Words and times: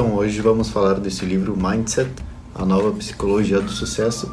Então 0.00 0.16
hoje 0.16 0.40
vamos 0.40 0.70
falar 0.70 0.94
desse 0.94 1.26
livro 1.26 1.54
Mindset, 1.54 2.10
a 2.54 2.64
nova 2.64 2.90
psicologia 2.92 3.60
do 3.60 3.70
sucesso. 3.70 4.32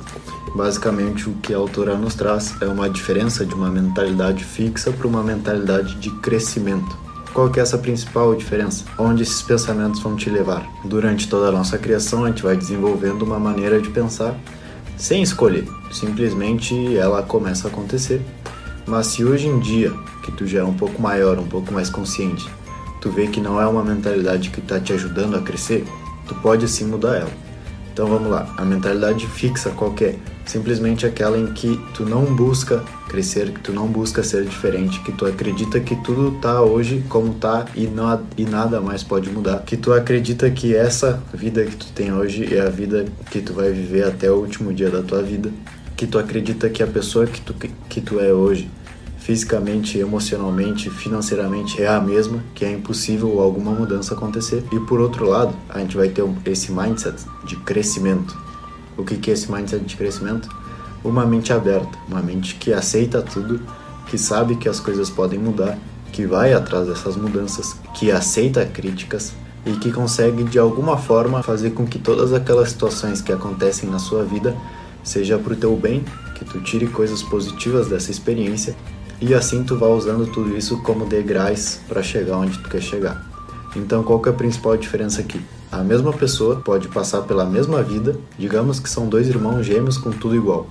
Basicamente 0.55 1.29
o 1.29 1.33
que 1.33 1.53
a 1.53 1.57
autora 1.57 1.93
nos 1.93 2.15
traz 2.15 2.55
é 2.61 2.65
uma 2.67 2.89
diferença 2.89 3.45
de 3.45 3.53
uma 3.53 3.69
mentalidade 3.69 4.45
fixa 4.45 4.93
para 4.93 5.05
uma 5.05 5.21
mentalidade 5.21 5.95
de 5.95 6.09
crescimento. 6.21 6.97
Qual 7.33 7.49
que 7.49 7.59
é 7.59 7.63
essa 7.63 7.77
principal 7.77 8.33
diferença? 8.33 8.85
Onde 8.97 9.23
esses 9.23 9.41
pensamentos 9.41 9.99
vão 9.99 10.15
te 10.15 10.29
levar? 10.29 10.65
Durante 10.85 11.27
toda 11.27 11.49
a 11.49 11.51
nossa 11.51 11.77
criação, 11.77 12.23
a 12.23 12.29
gente 12.29 12.43
vai 12.43 12.55
desenvolvendo 12.55 13.23
uma 13.23 13.37
maneira 13.37 13.81
de 13.81 13.89
pensar 13.89 14.39
sem 14.95 15.21
escolher. 15.21 15.67
Simplesmente 15.91 16.95
ela 16.95 17.21
começa 17.23 17.67
a 17.67 17.71
acontecer. 17.71 18.21
Mas 18.85 19.07
se 19.07 19.25
hoje 19.25 19.47
em 19.47 19.59
dia, 19.59 19.91
que 20.23 20.31
tu 20.31 20.47
já 20.47 20.59
é 20.59 20.63
um 20.63 20.75
pouco 20.75 21.01
maior, 21.01 21.37
um 21.37 21.47
pouco 21.47 21.73
mais 21.73 21.89
consciente, 21.89 22.49
tu 23.07 23.11
vê 23.11 23.25
que 23.27 23.39
não 23.39 23.61
é 23.61 23.65
uma 23.65 23.85
mentalidade 23.85 24.49
que 24.49 24.59
está 24.59 24.81
te 24.81 24.91
ajudando 24.91 25.37
a 25.37 25.41
crescer, 25.41 25.85
tu 26.27 26.35
pode 26.35 26.67
sim 26.67 26.83
mudar 26.83 27.15
ela. 27.15 27.31
Então 27.93 28.05
vamos 28.05 28.29
lá, 28.29 28.53
a 28.57 28.65
mentalidade 28.65 29.25
fixa 29.25 29.69
qualquer, 29.69 30.09
é? 30.09 30.15
simplesmente 30.45 31.05
aquela 31.05 31.37
em 31.37 31.47
que 31.47 31.79
tu 31.93 32.05
não 32.05 32.25
busca 32.25 32.83
crescer, 33.07 33.51
que 33.51 33.61
tu 33.61 33.71
não 33.71 33.87
busca 33.87 34.21
ser 34.23 34.43
diferente, 34.43 34.99
que 34.99 35.13
tu 35.13 35.25
acredita 35.25 35.79
que 35.79 35.95
tudo 36.03 36.37
tá 36.41 36.61
hoje 36.61 37.01
como 37.07 37.33
tá 37.33 37.65
e, 37.73 37.87
não, 37.87 38.21
e 38.37 38.43
nada 38.43 38.81
mais 38.81 39.03
pode 39.03 39.29
mudar, 39.29 39.63
que 39.63 39.77
tu 39.77 39.93
acredita 39.93 40.51
que 40.51 40.75
essa 40.75 41.23
vida 41.33 41.63
que 41.63 41.77
tu 41.77 41.87
tem 41.93 42.11
hoje 42.13 42.53
é 42.53 42.59
a 42.59 42.69
vida 42.69 43.05
que 43.31 43.39
tu 43.39 43.53
vai 43.53 43.71
viver 43.71 44.03
até 44.03 44.29
o 44.29 44.35
último 44.35 44.73
dia 44.73 44.89
da 44.89 45.01
tua 45.01 45.23
vida, 45.23 45.49
que 45.95 46.05
tu 46.05 46.19
acredita 46.19 46.69
que 46.69 46.83
a 46.83 46.87
pessoa 46.87 47.25
que 47.25 47.39
tu, 47.39 47.55
que 47.89 48.01
tu 48.01 48.19
é 48.19 48.33
hoje 48.33 48.69
fisicamente, 49.27 49.99
emocionalmente, 49.99 50.89
financeiramente 50.89 51.83
é 51.83 51.87
a 51.89 51.99
mesma, 51.99 52.41
que 52.55 52.63
é 52.63 52.71
impossível 52.71 53.41
alguma 53.41 53.71
mudança 53.71 54.13
acontecer. 54.13 54.63
E 54.71 54.79
por 54.79 55.01
outro 55.01 55.27
lado, 55.27 55.53
a 55.67 55.79
gente 55.79 55.97
vai 55.97 56.07
ter 56.07 56.23
esse 56.45 56.71
mindset 56.71 57.25
de 57.43 57.57
crescimento. 57.57 58.39
O 58.95 59.03
que 59.03 59.29
é 59.29 59.33
esse 59.33 59.51
mindset 59.51 59.83
de 59.83 59.97
crescimento? 59.97 60.47
Uma 61.03 61.25
mente 61.25 61.51
aberta, 61.51 61.89
uma 62.07 62.21
mente 62.21 62.55
que 62.55 62.71
aceita 62.71 63.21
tudo, 63.21 63.59
que 64.09 64.17
sabe 64.17 64.55
que 64.55 64.69
as 64.69 64.79
coisas 64.79 65.09
podem 65.09 65.37
mudar, 65.37 65.77
que 66.13 66.25
vai 66.25 66.53
atrás 66.53 66.87
dessas 66.87 67.17
mudanças, 67.17 67.75
que 67.95 68.09
aceita 68.09 68.65
críticas 68.65 69.33
e 69.65 69.73
que 69.73 69.91
consegue 69.91 70.45
de 70.45 70.57
alguma 70.57 70.95
forma 70.95 71.43
fazer 71.43 71.71
com 71.71 71.85
que 71.85 71.99
todas 71.99 72.31
aquelas 72.31 72.69
situações 72.69 73.21
que 73.21 73.33
acontecem 73.33 73.89
na 73.89 73.99
sua 73.99 74.23
vida 74.23 74.55
seja 75.03 75.37
para 75.37 75.51
o 75.51 75.57
teu 75.57 75.75
bem, 75.75 76.05
que 76.33 76.45
tu 76.45 76.61
tire 76.61 76.87
coisas 76.87 77.21
positivas 77.21 77.89
dessa 77.89 78.09
experiência 78.09 78.73
e 79.21 79.33
assim 79.33 79.63
tu 79.63 79.77
vai 79.77 79.89
usando 79.89 80.31
tudo 80.31 80.55
isso 80.55 80.81
como 80.83 81.05
degraus 81.05 81.79
para 81.87 82.03
chegar 82.03 82.37
onde 82.37 82.57
tu 82.59 82.69
quer 82.69 82.81
chegar. 82.81 83.25
Então 83.75 84.03
qual 84.03 84.19
que 84.19 84.29
é 84.29 84.31
a 84.31 84.35
principal 84.35 84.77
diferença 84.77 85.21
aqui? 85.21 85.41
A 85.71 85.83
mesma 85.83 86.13
pessoa 86.13 86.57
pode 86.57 86.87
passar 86.87 87.23
pela 87.23 87.45
mesma 87.45 87.83
vida, 87.83 88.17
digamos 88.39 88.79
que 88.79 88.89
são 88.89 89.07
dois 89.07 89.27
irmãos 89.27 89.65
gêmeos 89.65 89.97
com 89.97 90.11
tudo 90.11 90.35
igual, 90.35 90.65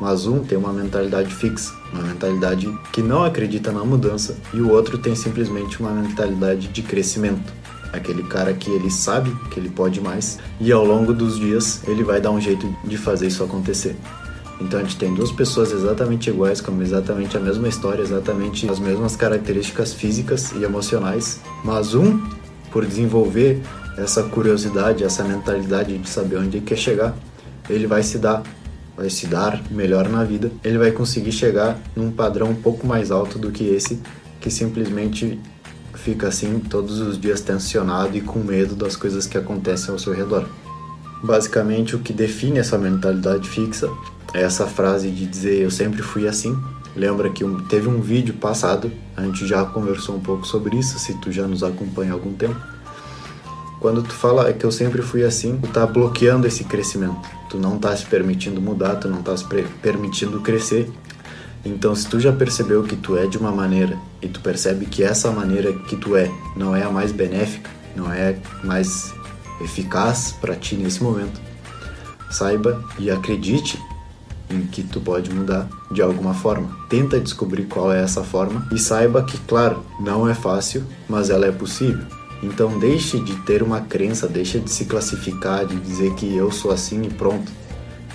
mas 0.00 0.26
um 0.26 0.40
tem 0.40 0.56
uma 0.56 0.72
mentalidade 0.72 1.32
fixa, 1.34 1.72
uma 1.92 2.02
mentalidade 2.02 2.66
que 2.90 3.02
não 3.02 3.22
acredita 3.22 3.70
na 3.70 3.84
mudança, 3.84 4.36
e 4.54 4.60
o 4.60 4.70
outro 4.70 4.96
tem 4.96 5.14
simplesmente 5.14 5.78
uma 5.78 5.90
mentalidade 5.90 6.68
de 6.68 6.82
crescimento. 6.82 7.52
Aquele 7.92 8.22
cara 8.22 8.54
que 8.54 8.70
ele 8.70 8.90
sabe 8.90 9.30
que 9.50 9.60
ele 9.60 9.68
pode 9.68 10.00
mais 10.00 10.38
e 10.60 10.70
ao 10.70 10.84
longo 10.84 11.12
dos 11.12 11.38
dias 11.38 11.82
ele 11.86 12.04
vai 12.04 12.20
dar 12.20 12.30
um 12.30 12.40
jeito 12.40 12.72
de 12.84 12.96
fazer 12.96 13.26
isso 13.26 13.42
acontecer. 13.42 13.96
Então 14.60 14.78
a 14.78 14.82
gente 14.82 14.96
tem 14.96 15.14
duas 15.14 15.32
pessoas 15.32 15.72
exatamente 15.72 16.28
iguais, 16.28 16.60
com 16.60 16.80
exatamente 16.82 17.36
a 17.36 17.40
mesma 17.40 17.66
história, 17.66 18.02
exatamente 18.02 18.68
as 18.68 18.78
mesmas 18.78 19.16
características 19.16 19.94
físicas 19.94 20.52
e 20.52 20.62
emocionais, 20.62 21.40
mas 21.64 21.94
um, 21.94 22.20
por 22.70 22.84
desenvolver 22.84 23.62
essa 23.96 24.22
curiosidade, 24.22 25.02
essa 25.02 25.24
mentalidade 25.24 25.96
de 25.96 26.08
saber 26.08 26.36
onde 26.36 26.60
quer 26.60 26.76
chegar, 26.76 27.16
ele 27.68 27.86
vai 27.86 28.02
se 28.02 28.18
dar, 28.18 28.42
vai 28.96 29.08
se 29.08 29.26
dar 29.26 29.62
melhor 29.70 30.08
na 30.08 30.24
vida, 30.24 30.50
ele 30.62 30.78
vai 30.78 30.92
conseguir 30.92 31.32
chegar 31.32 31.78
num 31.96 32.10
padrão 32.10 32.50
um 32.50 32.54
pouco 32.54 32.86
mais 32.86 33.10
alto 33.10 33.38
do 33.38 33.50
que 33.50 33.64
esse, 33.64 34.00
que 34.40 34.50
simplesmente 34.50 35.40
fica 35.94 36.28
assim 36.28 36.58
todos 36.58 36.98
os 36.98 37.20
dias 37.20 37.40
tensionado 37.40 38.16
e 38.16 38.20
com 38.20 38.38
medo 38.40 38.74
das 38.74 38.96
coisas 38.96 39.26
que 39.26 39.36
acontecem 39.36 39.90
ao 39.90 39.98
seu 39.98 40.12
redor. 40.12 40.46
Basicamente, 41.22 41.94
o 41.94 41.98
que 41.98 42.12
define 42.12 42.58
essa 42.58 42.78
mentalidade 42.78 43.48
fixa 43.48 43.88
essa 44.32 44.66
frase 44.66 45.10
de 45.10 45.26
dizer 45.26 45.60
eu 45.60 45.70
sempre 45.70 46.02
fui 46.02 46.26
assim. 46.28 46.56
Lembra 46.94 47.30
que 47.30 47.44
um, 47.44 47.60
teve 47.66 47.88
um 47.88 48.00
vídeo 48.00 48.34
passado, 48.34 48.90
a 49.16 49.22
gente 49.22 49.46
já 49.46 49.64
conversou 49.64 50.16
um 50.16 50.20
pouco 50.20 50.46
sobre 50.46 50.76
isso, 50.76 50.98
se 50.98 51.14
tu 51.14 51.30
já 51.30 51.46
nos 51.46 51.62
acompanha 51.62 52.10
há 52.10 52.14
algum 52.14 52.32
tempo. 52.32 52.56
Quando 53.80 54.02
tu 54.02 54.12
fala 54.12 54.52
que 54.52 54.64
eu 54.64 54.72
sempre 54.72 55.00
fui 55.00 55.24
assim, 55.24 55.56
tu 55.56 55.68
tá 55.68 55.86
bloqueando 55.86 56.46
esse 56.46 56.64
crescimento. 56.64 57.26
Tu 57.48 57.56
não 57.56 57.78
tá 57.78 57.96
se 57.96 58.04
permitindo 58.04 58.60
mudar, 58.60 58.96
tu 58.96 59.08
não 59.08 59.22
tá 59.22 59.34
se 59.36 59.44
permitindo 59.80 60.40
crescer. 60.40 60.90
Então, 61.64 61.94
se 61.94 62.06
tu 62.06 62.20
já 62.20 62.32
percebeu 62.32 62.82
que 62.82 62.96
tu 62.96 63.16
é 63.16 63.26
de 63.26 63.38
uma 63.38 63.50
maneira 63.50 63.96
e 64.20 64.28
tu 64.28 64.40
percebe 64.40 64.86
que 64.86 65.02
essa 65.02 65.30
maneira 65.30 65.72
que 65.72 65.96
tu 65.96 66.16
é 66.16 66.30
não 66.56 66.76
é 66.76 66.82
a 66.82 66.90
mais 66.90 67.12
benéfica, 67.12 67.70
não 67.96 68.12
é 68.12 68.36
mais 68.62 69.14
eficaz 69.60 70.32
para 70.40 70.54
ti 70.54 70.74
nesse 70.74 71.02
momento, 71.02 71.40
saiba 72.30 72.82
e 72.98 73.10
acredite 73.10 73.78
em 74.50 74.62
que 74.66 74.82
tu 74.82 75.00
pode 75.00 75.32
mudar 75.32 75.68
de 75.90 76.02
alguma 76.02 76.34
forma. 76.34 76.76
Tenta 76.88 77.20
descobrir 77.20 77.64
qual 77.64 77.92
é 77.92 78.02
essa 78.02 78.22
forma 78.22 78.66
e 78.72 78.78
saiba 78.78 79.22
que, 79.22 79.38
claro, 79.38 79.84
não 80.00 80.28
é 80.28 80.34
fácil, 80.34 80.84
mas 81.08 81.30
ela 81.30 81.46
é 81.46 81.52
possível. 81.52 82.04
Então 82.42 82.78
deixe 82.78 83.20
de 83.20 83.34
ter 83.42 83.62
uma 83.62 83.80
crença, 83.80 84.26
deixe 84.26 84.58
de 84.58 84.70
se 84.70 84.86
classificar, 84.86 85.66
de 85.66 85.76
dizer 85.76 86.14
que 86.14 86.34
eu 86.34 86.50
sou 86.50 86.70
assim 86.70 87.02
e 87.02 87.10
pronto. 87.10 87.52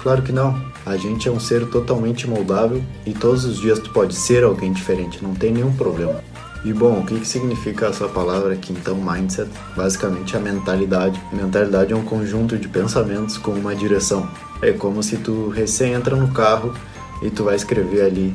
Claro 0.01 0.21
que 0.21 0.31
não. 0.31 0.59
A 0.85 0.97
gente 0.97 1.27
é 1.27 1.31
um 1.31 1.39
ser 1.39 1.67
totalmente 1.69 2.27
moldável 2.27 2.83
e 3.05 3.11
todos 3.11 3.43
os 3.43 3.59
dias 3.59 3.79
tu 3.79 3.89
pode 3.89 4.13
ser 4.13 4.43
alguém 4.43 4.71
diferente, 4.71 5.23
não 5.23 5.33
tem 5.33 5.51
nenhum 5.51 5.73
problema. 5.73 6.21
E 6.65 6.73
bom, 6.73 7.01
o 7.01 7.05
que, 7.05 7.19
que 7.19 7.27
significa 7.27 7.85
essa 7.85 8.07
palavra 8.07 8.53
aqui 8.53 8.73
então, 8.73 8.95
mindset? 8.95 9.47
Basicamente 9.77 10.35
a 10.35 10.39
mentalidade. 10.39 11.21
Mentalidade 11.31 11.93
é 11.93 11.95
um 11.95 12.03
conjunto 12.03 12.57
de 12.57 12.67
pensamentos 12.67 13.37
com 13.37 13.51
uma 13.51 13.75
direção. 13.75 14.27
É 14.63 14.71
como 14.71 15.03
se 15.03 15.17
tu 15.17 15.49
recém 15.49 15.93
entra 15.93 16.15
no 16.15 16.33
carro 16.33 16.73
e 17.21 17.29
tu 17.29 17.43
vai 17.43 17.55
escrever 17.55 18.01
ali 18.01 18.33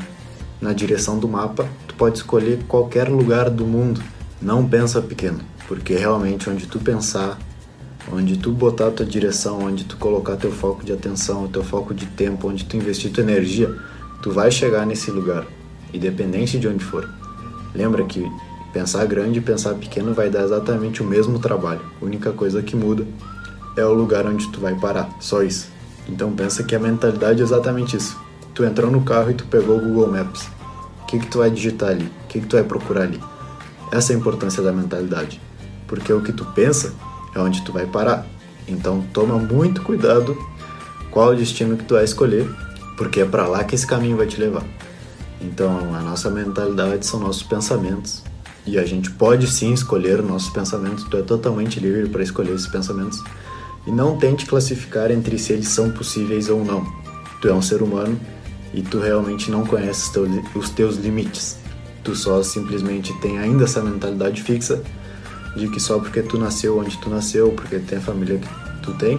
na 0.60 0.72
direção 0.72 1.18
do 1.18 1.26
mapa, 1.26 1.68
tu 1.88 1.96
pode 1.96 2.18
escolher 2.18 2.62
qualquer 2.68 3.08
lugar 3.08 3.50
do 3.50 3.66
mundo. 3.66 4.00
Não 4.40 4.64
pensa 4.64 5.02
pequeno, 5.02 5.40
porque 5.66 5.94
realmente 5.94 6.48
onde 6.48 6.68
tu 6.68 6.78
pensar, 6.78 7.36
onde 8.12 8.36
tu 8.36 8.52
botar 8.52 8.86
a 8.86 8.90
tua 8.92 9.06
direção, 9.06 9.64
onde 9.64 9.82
tu 9.82 9.96
colocar 9.96 10.36
teu 10.36 10.52
foco 10.52 10.84
de 10.84 10.92
atenção, 10.92 11.48
teu 11.48 11.64
foco 11.64 11.92
de 11.92 12.06
tempo, 12.06 12.48
onde 12.48 12.64
tu 12.64 12.76
investir 12.76 13.10
tua 13.10 13.24
energia, 13.24 13.74
tu 14.22 14.30
vai 14.30 14.52
chegar 14.52 14.86
nesse 14.86 15.10
lugar, 15.10 15.44
independente 15.92 16.60
de 16.60 16.68
onde 16.68 16.84
for. 16.84 17.18
Lembra 17.74 18.04
que 18.04 18.30
pensar 18.72 19.04
grande 19.06 19.38
e 19.38 19.42
pensar 19.42 19.74
pequeno 19.74 20.14
vai 20.14 20.30
dar 20.30 20.42
exatamente 20.42 21.02
o 21.02 21.06
mesmo 21.06 21.38
trabalho. 21.38 21.80
A 22.00 22.04
única 22.04 22.32
coisa 22.32 22.62
que 22.62 22.76
muda 22.76 23.06
é 23.76 23.84
o 23.84 23.92
lugar 23.92 24.26
onde 24.26 24.48
tu 24.48 24.60
vai 24.60 24.74
parar, 24.74 25.08
só 25.20 25.42
isso. 25.42 25.68
Então 26.08 26.32
pensa 26.32 26.62
que 26.62 26.74
a 26.74 26.78
mentalidade 26.78 27.40
é 27.40 27.44
exatamente 27.44 27.96
isso. 27.96 28.18
Tu 28.54 28.64
entrou 28.64 28.90
no 28.90 29.02
carro 29.02 29.30
e 29.30 29.34
tu 29.34 29.44
pegou 29.46 29.76
o 29.76 29.80
Google 29.80 30.10
Maps. 30.10 30.48
O 31.02 31.06
que 31.06 31.18
que 31.18 31.26
tu 31.26 31.38
vai 31.38 31.50
digitar 31.50 31.90
ali? 31.90 32.04
O 32.24 32.28
que 32.28 32.40
que 32.40 32.46
tu 32.46 32.56
vai 32.56 32.64
procurar 32.64 33.02
ali? 33.02 33.20
Essa 33.92 34.12
é 34.12 34.16
a 34.16 34.18
importância 34.18 34.62
da 34.62 34.72
mentalidade. 34.72 35.40
Porque 35.86 36.12
o 36.12 36.22
que 36.22 36.32
tu 36.32 36.44
pensa 36.46 36.92
é 37.34 37.40
onde 37.40 37.62
tu 37.62 37.72
vai 37.72 37.86
parar. 37.86 38.26
Então 38.66 39.04
toma 39.12 39.38
muito 39.38 39.82
cuidado 39.82 40.36
qual 41.10 41.30
o 41.30 41.36
destino 41.36 41.76
que 41.76 41.84
tu 41.84 41.94
vai 41.94 42.04
escolher, 42.04 42.48
porque 42.96 43.20
é 43.20 43.24
para 43.24 43.46
lá 43.46 43.64
que 43.64 43.74
esse 43.74 43.86
caminho 43.86 44.16
vai 44.16 44.26
te 44.26 44.38
levar. 44.38 44.62
Então, 45.40 45.94
a 45.94 46.00
nossa 46.00 46.30
mentalidade 46.30 47.06
são 47.06 47.20
nossos 47.20 47.42
pensamentos. 47.42 48.22
E 48.66 48.78
a 48.78 48.84
gente 48.84 49.10
pode 49.10 49.50
sim 49.50 49.72
escolher 49.72 50.22
nossos 50.22 50.50
pensamentos, 50.50 51.04
tu 51.04 51.16
é 51.16 51.22
totalmente 51.22 51.80
livre 51.80 52.08
para 52.08 52.22
escolher 52.22 52.54
esses 52.54 52.66
pensamentos. 52.66 53.22
E 53.86 53.90
não 53.90 54.18
tente 54.18 54.44
classificar 54.44 55.10
entre 55.10 55.38
se 55.38 55.52
eles 55.52 55.68
são 55.68 55.90
possíveis 55.90 56.48
ou 56.50 56.64
não. 56.64 56.84
Tu 57.40 57.48
é 57.48 57.54
um 57.54 57.62
ser 57.62 57.82
humano 57.82 58.20
e 58.74 58.82
tu 58.82 59.00
realmente 59.00 59.50
não 59.50 59.66
conheces 59.66 60.12
os 60.54 60.70
teus, 60.70 60.96
limites. 60.96 61.58
Tu 62.04 62.14
só 62.14 62.42
simplesmente 62.42 63.12
tem 63.20 63.38
ainda 63.38 63.64
essa 63.64 63.82
mentalidade 63.82 64.42
fixa 64.42 64.82
de 65.56 65.68
que 65.68 65.80
só 65.80 65.98
porque 65.98 66.22
tu 66.22 66.38
nasceu 66.38 66.78
onde 66.78 66.96
tu 66.98 67.10
nasceu, 67.10 67.50
porque 67.52 67.78
tem 67.78 67.98
a 67.98 68.00
família 68.00 68.38
que 68.38 68.82
tu 68.82 68.94
tem, 68.94 69.18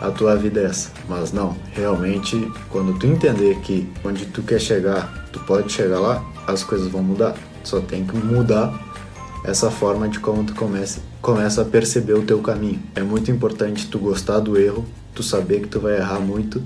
a 0.00 0.10
tua 0.10 0.36
vida 0.36 0.60
é 0.60 0.64
essa. 0.64 0.90
Mas 1.08 1.32
não, 1.32 1.56
realmente, 1.72 2.50
quando 2.70 2.98
tu 2.98 3.06
entender 3.06 3.58
que 3.60 3.90
onde 4.04 4.26
tu 4.26 4.42
quer 4.42 4.60
chegar, 4.60 5.28
tu 5.32 5.40
pode 5.40 5.70
chegar 5.70 6.00
lá, 6.00 6.24
as 6.46 6.64
coisas 6.64 6.88
vão 6.88 7.02
mudar. 7.02 7.34
Só 7.62 7.80
tem 7.80 8.04
que 8.06 8.16
mudar 8.16 8.72
essa 9.44 9.70
forma 9.70 10.08
de 10.08 10.18
como 10.18 10.44
tu 10.44 10.54
começa, 10.54 11.00
começa 11.20 11.62
a 11.62 11.64
perceber 11.64 12.14
o 12.14 12.22
teu 12.22 12.40
caminho. 12.40 12.82
É 12.94 13.02
muito 13.02 13.30
importante 13.30 13.86
tu 13.86 13.98
gostar 13.98 14.40
do 14.40 14.58
erro, 14.58 14.84
tu 15.14 15.22
saber 15.22 15.60
que 15.60 15.68
tu 15.68 15.80
vai 15.80 15.96
errar 15.96 16.20
muito, 16.20 16.62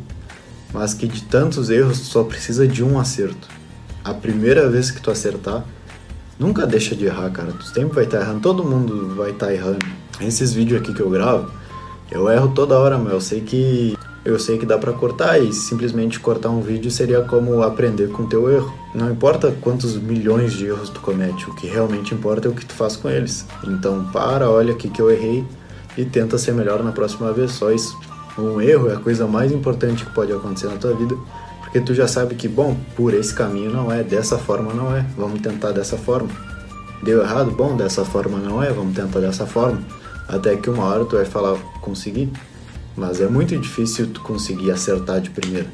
mas 0.72 0.94
que 0.94 1.06
de 1.06 1.22
tantos 1.22 1.70
erros 1.70 2.00
tu 2.00 2.06
só 2.06 2.25
precisa 2.25 2.66
de 2.66 2.82
um 2.82 2.98
acerto. 2.98 3.48
A 4.04 4.12
primeira 4.12 4.69
vez 4.69 4.90
que 4.90 5.00
tu 5.00 5.10
acertar, 5.10 5.64
nunca 6.38 6.66
deixa 6.66 6.94
de 6.94 7.06
errar, 7.06 7.30
cara. 7.30 7.52
Tu 7.52 7.64
sempre 7.64 7.94
vai 7.94 8.04
estar 8.04 8.19
tá 8.19 8.25
errando, 8.25 8.40
todo 8.40 8.64
mundo 8.64 9.14
vai 9.14 9.30
estar 9.30 9.46
tá 9.46 9.54
errando 9.54 9.84
Esses 10.20 10.52
vídeos 10.52 10.80
aqui 10.80 10.92
que 10.92 11.00
eu 11.00 11.08
gravo, 11.08 11.50
eu 12.14 12.31
erro 12.31 12.52
toda 12.55 12.78
hora, 12.78 12.96
mas 12.96 13.12
eu 13.12 13.20
sei 13.20 13.40
que 13.40 13.99
eu 14.25 14.38
sei 14.38 14.56
que 14.56 14.64
dá 14.64 14.78
para 14.78 14.93
cortar 14.93 15.38
e 15.38 15.52
simplesmente 15.52 16.19
cortar 16.19 16.49
um 16.49 16.62
vídeo 16.62 16.90
seria 16.90 17.20
como 17.20 17.62
aprender 17.62 18.08
com 18.08 18.25
teu 18.25 18.50
erro. 18.50 18.72
Não 18.94 19.11
importa 19.11 19.55
quantos 19.61 19.96
milhões 19.96 20.55
de 20.55 20.64
erros 20.64 20.88
tu 20.88 21.00
comete, 21.00 21.50
o 21.50 21.55
que 21.55 21.66
realmente 21.66 22.14
importa 22.14 22.49
é 22.49 22.50
o 22.50 22.55
que 22.55 22.64
tu 22.64 22.72
faz 22.72 22.96
com 22.96 23.11
eles. 23.11 23.44
Então 23.66 24.05
para, 24.12 24.49
olha 24.49 24.72
aqui 24.72 24.88
que 24.88 25.02
eu 25.02 25.11
errei 25.11 25.44
e 25.99 26.06
tenta 26.06 26.38
ser 26.38 26.52
melhor 26.52 26.82
na 26.82 26.93
próxima 26.93 27.32
vez, 27.32 27.52
só 27.52 27.70
isso. 27.70 27.99
Um 28.38 28.61
erro 28.61 28.88
é 28.88 28.94
a 28.94 28.99
coisa 28.99 29.26
mais 29.26 29.52
importante 29.52 30.06
que 30.06 30.12
pode 30.12 30.32
acontecer 30.32 30.69
na 30.69 30.76
tua 30.76 30.94
vida, 30.94 31.14
porque 31.61 31.81
tu 31.81 31.93
já 31.93 32.08
sabe 32.08 32.34
que, 32.34 32.49
bom, 32.49 32.76
por 32.96 33.12
esse 33.12 33.34
caminho 33.34 33.70
não 33.70 33.93
é, 33.93 34.02
dessa 34.02 34.38
forma 34.38 34.72
não 34.72 34.96
é, 34.96 35.05
vamos 35.19 35.40
tentar 35.40 35.72
dessa 35.72 35.99
forma. 35.99 36.31
Deu 37.02 37.20
errado? 37.20 37.50
Bom, 37.50 37.76
dessa 37.76 38.05
forma 38.05 38.38
não 38.38 38.62
é, 38.62 38.72
vamos 38.72 38.94
tentar 38.94 39.20
dessa 39.20 39.46
forma. 39.46 39.82
Até 40.29 40.56
que 40.56 40.71
uma 40.71 40.85
hora 40.85 41.05
tu 41.05 41.17
vai 41.17 41.25
falar, 41.25 41.56
consegui. 41.81 42.32
Mas 42.97 43.21
é 43.21 43.29
muito 43.29 43.56
difícil 43.59 44.09
tu 44.09 44.21
conseguir 44.21 44.71
acertar 44.71 45.21
de 45.21 45.31
primeira. 45.31 45.67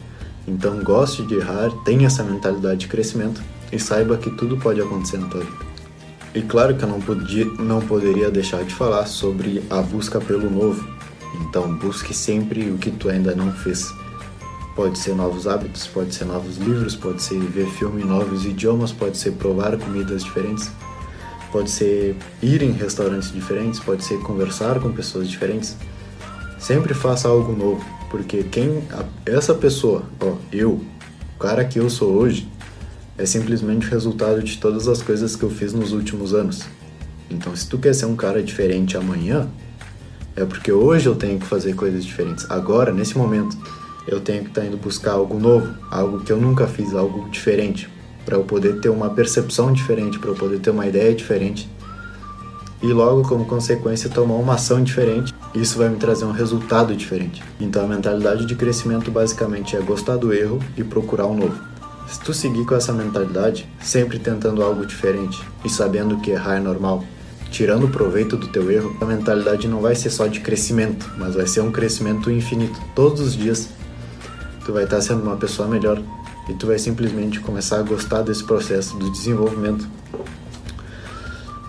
Então 0.49 0.83
goste 0.83 1.23
de 1.23 1.35
errar, 1.35 1.71
tenha 1.85 2.07
essa 2.07 2.25
mentalidade 2.25 2.81
de 2.81 2.89
crescimento 2.89 3.43
e 3.71 3.79
saiba 3.79 4.17
que 4.17 4.31
tudo 4.31 4.57
pode 4.57 4.81
acontecer 4.81 5.19
na 5.19 5.29
tua 5.29 5.41
vida. 5.41 5.71
E 6.35 6.43
claro 6.43 6.77
que 6.77 6.85
eu 6.85 6.89
não, 6.89 7.01
podia, 7.01 7.45
não 7.45 7.81
poderia 7.81 8.31
deixar 8.31 8.65
de 8.65 8.75
falar 8.75 9.07
sobre 9.07 9.63
a 9.69 9.83
busca 9.83 10.21
pelo 10.21 10.51
novo. 10.51 10.89
Então 11.43 11.75
busque 11.77 12.15
sempre 12.15 12.71
o 12.71 12.79
que 12.79 12.91
tu 12.91 13.09
ainda 13.09 13.35
não 13.35 13.53
fez. 13.53 13.93
Pode 14.75 14.99
ser 14.99 15.15
novos 15.15 15.47
hábitos, 15.47 15.87
pode 15.87 16.15
ser 16.15 16.25
novos 16.25 16.57
livros, 16.57 16.97
pode 16.97 17.23
ser 17.23 17.39
ver 17.39 17.67
filme 17.67 18.03
novos 18.03 18.47
idiomas, 18.47 18.93
pode 18.93 19.19
ser 19.19 19.33
provar 19.33 19.77
comidas 19.77 20.25
diferentes 20.25 20.71
pode 21.51 21.71
ser 21.71 22.17
ir 22.43 22.63
em 22.63 22.73
restaurantes 22.73 23.33
diferentes, 23.33 23.81
pode 23.81 24.05
ser 24.05 24.19
conversar 24.21 24.81
com 24.81 24.93
pessoas 24.93 25.29
diferentes. 25.29 25.77
Sempre 26.59 26.95
faça 26.95 27.29
algo 27.29 27.53
novo, 27.53 27.85
porque 28.11 28.43
quem 28.43 28.83
essa 29.25 29.55
pessoa, 29.55 30.05
ó, 30.21 30.35
eu, 30.53 30.81
o 31.37 31.39
cara 31.39 31.65
que 31.65 31.79
eu 31.79 31.89
sou 31.89 32.13
hoje, 32.13 32.49
é 33.17 33.27
simplesmente 33.27 33.87
o 33.87 33.91
resultado 33.91 34.43
de 34.43 34.59
todas 34.59 34.89
as 34.89 35.03
coisas 35.03 35.37
que 35.37 35.43
eu 35.43 35.51
fiz 35.51 35.73
nos 35.73 35.93
últimos 35.93 36.35
anos. 36.35 36.63
Então, 37.31 37.55
se 37.55 37.69
tu 37.69 37.79
quer 37.79 37.95
ser 37.95 38.07
um 38.07 38.17
cara 38.17 38.43
diferente 38.43 38.97
amanhã, 38.97 39.49
é 40.35 40.45
porque 40.45 40.73
hoje 40.73 41.07
eu 41.07 41.15
tenho 41.15 41.39
que 41.39 41.47
fazer 41.47 41.75
coisas 41.75 42.05
diferentes. 42.05 42.47
Agora, 42.51 42.93
nesse 42.93 43.17
momento, 43.17 43.57
eu 44.07 44.21
tenho 44.21 44.43
que 44.43 44.49
estar 44.49 44.63
tá 44.63 44.67
indo 44.67 44.77
buscar 44.77 45.13
algo 45.13 45.39
novo, 45.39 45.75
algo 45.91 46.21
que 46.21 46.33
eu 46.33 46.41
nunca 46.41 46.67
fiz, 46.67 46.95
algo 46.95 47.29
diferente, 47.31 47.89
para 48.31 48.39
eu 48.39 48.45
poder 48.45 48.79
ter 48.79 48.89
uma 48.89 49.11
percepção 49.11 49.73
diferente, 49.73 50.21
para 50.21 50.31
eu 50.31 50.37
poder 50.37 50.61
ter 50.61 50.71
uma 50.71 50.87
ideia 50.87 51.13
diferente 51.13 51.69
e 52.81 52.87
logo 52.93 53.29
como 53.29 53.45
consequência 53.45 54.09
tomar 54.09 54.37
uma 54.37 54.55
ação 54.55 54.83
diferente. 54.83 55.35
Isso 55.53 55.77
vai 55.77 55.89
me 55.89 55.97
trazer 55.97 56.25
um 56.25 56.31
resultado 56.31 56.95
diferente. 56.95 57.43
Então 57.61 57.85
a 57.85 57.89
mentalidade 57.89 58.47
de 58.47 58.55
crescimento 58.55 59.11
basicamente 59.11 59.77
é 59.77 59.81
gostar 59.81 60.17
do 60.17 60.33
erro 60.33 60.61
e 60.77 60.85
procurar 60.85 61.27
o 61.27 61.33
um 61.33 61.37
novo. 61.37 61.61
Se 62.07 62.21
tu 62.21 62.33
seguir 62.33 62.65
com 62.65 62.77
essa 62.77 62.93
mentalidade, 62.93 63.69
sempre 63.81 64.21
tentando 64.21 64.63
algo 64.63 64.87
diferente 64.87 65.43
e 65.65 65.69
sabendo 65.69 66.19
que 66.19 66.31
errar 66.31 66.57
é 66.57 66.61
normal, 66.61 67.05
tirando 67.51 67.89
proveito 67.89 68.37
do 68.37 68.47
teu 68.47 68.71
erro, 68.71 68.97
a 69.01 69.05
mentalidade 69.05 69.67
não 69.67 69.81
vai 69.81 69.97
ser 69.97 70.11
só 70.11 70.29
de 70.29 70.39
crescimento, 70.39 71.11
mas 71.19 71.35
vai 71.35 71.49
ser 71.49 71.63
um 71.63 71.73
crescimento 71.73 72.31
infinito. 72.31 72.81
Todos 72.95 73.21
os 73.21 73.37
dias 73.37 73.69
tu 74.65 74.73
vai 74.73 74.85
estar 74.85 75.01
sendo 75.01 75.23
uma 75.23 75.37
pessoa 75.37 75.69
melhor 75.69 76.01
e 76.49 76.55
tu 76.55 76.67
vai 76.67 76.79
simplesmente 76.79 77.41
começar 77.41 77.79
a 77.79 77.83
gostar 77.83 78.23
desse 78.23 78.45
processo 78.45 78.97
do 78.97 79.11
desenvolvimento. 79.11 79.89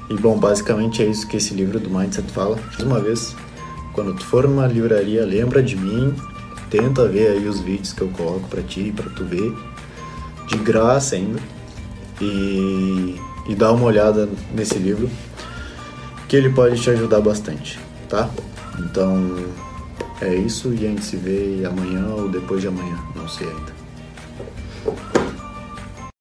E 0.10 0.16
bom, 0.16 0.38
basicamente 0.38 1.02
é 1.02 1.06
isso 1.06 1.28
que 1.28 1.38
esse 1.38 1.54
livro 1.54 1.80
do 1.80 1.90
Mindset 1.90 2.30
fala. 2.32 2.56
Mais 2.56 2.80
uma 2.80 3.00
vez, 3.00 3.36
quando 3.94 4.14
tu 4.16 4.26
for 4.26 4.48
numa 4.48 4.68
livraria, 4.68 5.26
lembra 5.26 5.62
de 5.64 5.76
mim, 5.76 6.14
tenta 6.70 7.08
ver 7.08 7.28
aí 7.30 7.48
os 7.48 7.60
vídeos 7.60 7.94
que 7.94 8.02
eu 8.02 8.10
coloco 8.10 8.48
para 8.48 8.62
ti, 8.62 8.94
para 8.96 9.10
tu 9.12 9.24
ver, 9.24 9.54
de 10.48 10.58
graça 10.58 11.16
ainda, 11.16 11.40
e, 12.20 13.16
e 13.48 13.56
dá 13.56 13.72
uma 13.72 13.86
olhada 13.86 14.28
nesse 14.54 14.78
livro, 14.78 15.10
que 16.28 16.36
ele 16.36 16.50
pode 16.50 16.82
te 16.82 16.90
ajudar 16.90 17.22
bastante, 17.22 17.80
tá? 18.10 18.30
Então 18.80 19.38
é 20.22 20.34
isso 20.36 20.74
e 20.74 20.86
a 20.86 20.90
gente 20.90 21.04
se 21.04 21.18
vê 21.18 21.64
amanhã 21.66 22.08
ou 22.16 22.30
depois 22.30 22.62
de 22.62 22.68
amanhã, 22.68 22.98
não 23.16 23.28
sei 23.28 23.48
ainda. 23.48 23.81